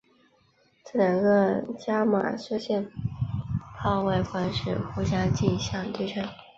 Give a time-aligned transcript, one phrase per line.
[0.83, 2.89] 这两个伽玛射线
[3.77, 6.27] 泡外观是互相镜像对称。